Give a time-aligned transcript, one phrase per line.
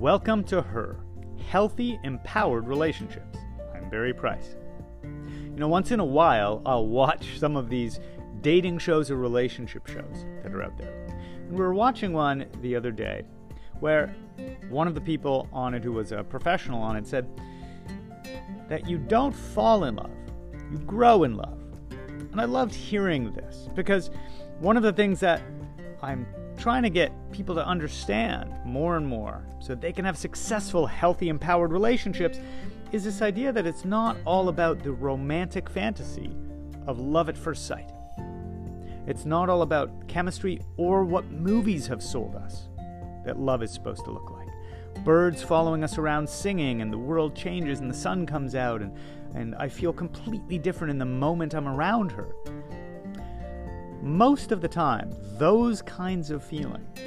[0.00, 0.98] Welcome to Her
[1.50, 3.36] Healthy, Empowered Relationships.
[3.74, 4.56] I'm Barry Price.
[5.04, 8.00] You know, once in a while, I'll watch some of these
[8.40, 11.04] dating shows or relationship shows that are out there.
[11.36, 13.24] And we were watching one the other day
[13.80, 14.16] where
[14.70, 17.28] one of the people on it who was a professional on it said
[18.70, 20.16] that you don't fall in love,
[20.72, 21.60] you grow in love.
[22.32, 24.10] And I loved hearing this because
[24.60, 25.42] one of the things that
[26.00, 26.26] I'm
[26.60, 31.30] trying to get people to understand more and more so they can have successful, healthy,
[31.30, 32.38] empowered relationships
[32.92, 36.36] is this idea that it's not all about the romantic fantasy
[36.86, 37.90] of love at first sight.
[39.06, 42.68] It's not all about chemistry or what movies have sold us
[43.24, 44.48] that love is supposed to look like.
[45.04, 48.94] Birds following us around singing, and the world changes, and the sun comes out, and,
[49.34, 52.34] and I feel completely different in the moment I'm around her.
[54.02, 56.98] Most of the time, those kinds of feelings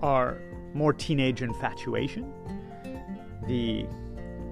[0.00, 0.38] are
[0.74, 2.32] more teenage infatuation,
[3.46, 3.84] the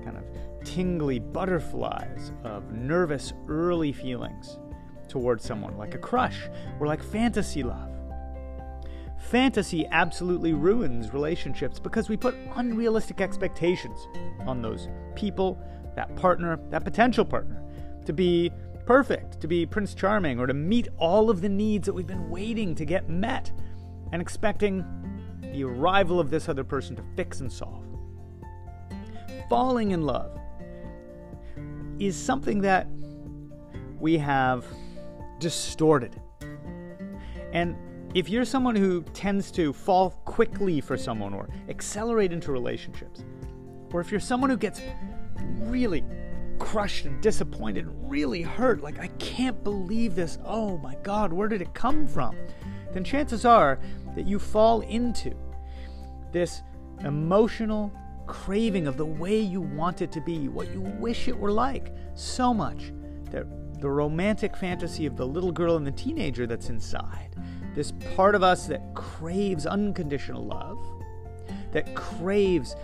[0.05, 0.25] kind of
[0.65, 4.59] tingly butterflies of nervous early feelings
[5.09, 7.91] towards someone, like a crush or like fantasy love.
[9.19, 14.07] Fantasy absolutely ruins relationships because we put unrealistic expectations
[14.47, 15.59] on those people,
[15.97, 17.61] that partner, that potential partner,
[18.05, 18.53] to be
[18.91, 22.29] perfect, to be Prince Charming, or to meet all of the needs that we've been
[22.29, 23.53] waiting to get met
[24.11, 24.85] and expecting
[25.53, 27.85] the arrival of this other person to fix and solve.
[29.49, 30.37] Falling in love
[32.01, 32.89] is something that
[34.01, 34.65] we have
[35.39, 36.21] distorted.
[37.53, 37.77] And
[38.15, 43.23] if you're someone who tends to fall quickly for someone or accelerate into relationships,
[43.93, 44.83] or if you're someone who gets
[45.61, 46.03] really
[46.71, 50.39] crushed and disappointed, really hurt, like, I can't believe this.
[50.45, 52.37] Oh my God, where did it come from?
[52.93, 53.81] Then chances are
[54.15, 55.35] that you fall into
[56.31, 56.63] this
[57.01, 57.93] emotional
[58.29, 61.93] craving of the way you want it to be, what you wish it were like,
[62.15, 62.93] so much
[63.33, 63.47] that
[63.81, 67.35] the romantic fantasy of the little girl and the teenager that's inside,
[67.75, 70.79] this part of us that craves unconditional love,
[71.73, 72.77] that craves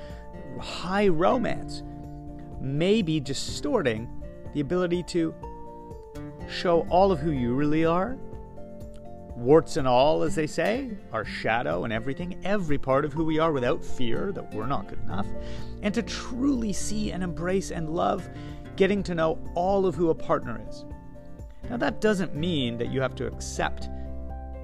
[0.60, 1.84] high romance,
[2.60, 4.08] may be distorting
[4.54, 5.34] the ability to
[6.48, 8.16] show all of who you really are,
[9.36, 13.38] warts and all, as they say, our shadow and everything, every part of who we
[13.38, 15.26] are without fear that we're not good enough,
[15.82, 18.28] and to truly see and embrace and love
[18.76, 20.84] getting to know all of who a partner is.
[21.68, 23.88] Now, that doesn't mean that you have to accept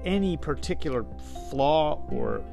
[0.05, 1.05] any particular
[1.49, 2.43] flaw or,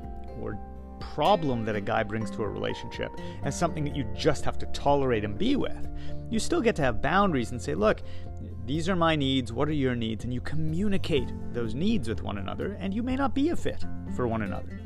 [0.41, 0.59] or
[1.01, 3.11] problem that a guy brings to a relationship
[3.43, 5.89] as something that you just have to tolerate and be with.
[6.31, 8.03] You still get to have boundaries and say, look,
[8.67, 10.25] these are my needs, what are your needs?
[10.25, 13.85] And you communicate those needs with one another, and you may not be a fit
[14.15, 14.81] for one another.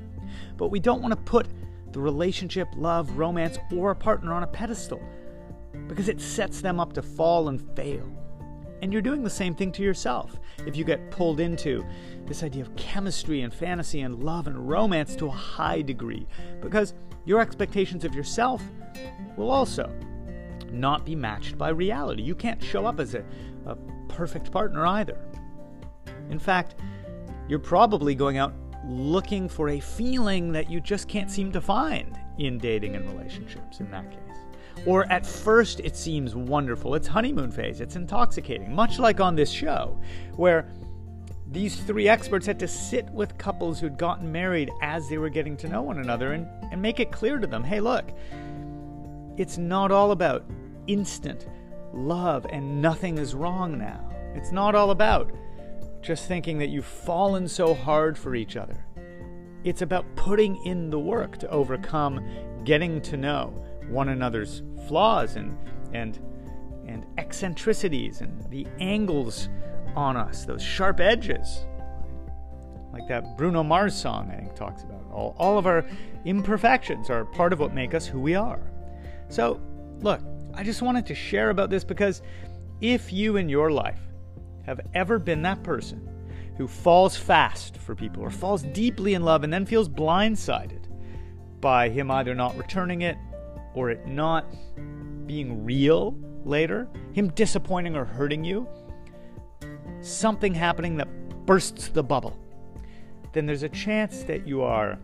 [0.56, 1.48] But we don't want to put
[1.92, 5.02] the relationship, love, romance, or a partner on a pedestal
[5.86, 8.10] because it sets them up to fall and fail.
[8.84, 11.86] And you're doing the same thing to yourself if you get pulled into
[12.26, 16.26] this idea of chemistry and fantasy and love and romance to a high degree,
[16.60, 16.92] because
[17.24, 18.62] your expectations of yourself
[19.38, 19.90] will also
[20.70, 22.22] not be matched by reality.
[22.22, 23.24] You can't show up as a,
[23.64, 23.74] a
[24.08, 25.18] perfect partner either.
[26.28, 26.74] In fact,
[27.48, 28.52] you're probably going out
[28.86, 33.80] looking for a feeling that you just can't seem to find in dating and relationships
[33.80, 34.43] in that case.
[34.86, 36.94] Or at first it seems wonderful.
[36.94, 39.98] It's honeymoon phase, it's intoxicating, much like on this show,
[40.36, 40.72] where
[41.50, 45.56] these three experts had to sit with couples who'd gotten married as they were getting
[45.58, 48.10] to know one another and, and make it clear to them hey, look,
[49.36, 50.44] it's not all about
[50.86, 51.46] instant
[51.92, 54.00] love and nothing is wrong now.
[54.34, 55.30] It's not all about
[56.02, 58.84] just thinking that you've fallen so hard for each other.
[59.64, 62.20] It's about putting in the work to overcome
[62.64, 65.56] getting to know one another's flaws and
[65.92, 66.18] and
[66.86, 69.48] and eccentricities and the angles
[69.96, 71.66] on us, those sharp edges.
[72.92, 75.02] Like that Bruno Mars song I think talks about.
[75.10, 75.84] All, all of our
[76.24, 78.60] imperfections are part of what make us who we are.
[79.28, 79.60] So,
[80.00, 80.20] look,
[80.54, 82.22] I just wanted to share about this because
[82.80, 84.00] if you in your life
[84.66, 86.08] have ever been that person
[86.56, 90.84] who falls fast for people or falls deeply in love and then feels blindsided
[91.60, 93.16] by him either not returning it
[93.74, 94.46] or it not
[95.26, 98.68] being real later, him disappointing or hurting you,
[100.00, 102.38] something happening that bursts the bubble,
[103.32, 104.98] then there's a chance that you are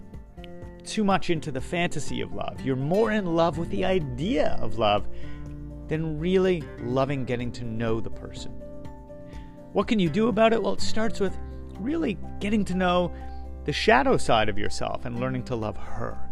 [0.85, 2.61] too much into the fantasy of love.
[2.61, 5.07] You're more in love with the idea of love
[5.89, 8.53] than really loving getting to know the person.
[9.73, 10.63] What can you do about it?
[10.63, 11.37] Well, it starts with
[11.79, 13.13] really getting to know
[13.65, 16.30] the shadow side of yourself and learning to love her.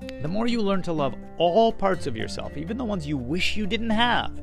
[0.00, 3.56] The more you learn to love all parts of yourself, even the ones you wish
[3.56, 4.38] you didn't have,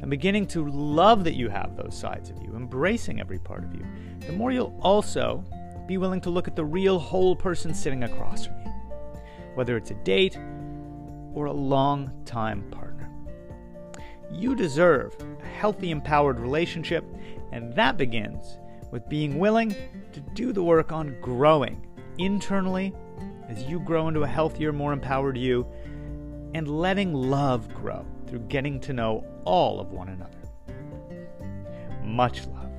[0.00, 3.74] and beginning to love that you have those sides of you, embracing every part of
[3.74, 3.84] you,
[4.26, 5.44] the more you'll also
[5.86, 8.72] be willing to look at the real whole person sitting across from you,
[9.54, 10.36] whether it's a date
[11.34, 13.10] or a long time partner.
[14.30, 17.04] You deserve a healthy, empowered relationship,
[17.52, 18.58] and that begins
[18.90, 19.74] with being willing
[20.12, 21.86] to do the work on growing
[22.18, 22.94] internally
[23.48, 25.66] as you grow into a healthier, more empowered you,
[26.54, 30.30] and letting love grow through getting to know all of one another.
[32.02, 32.73] Much love.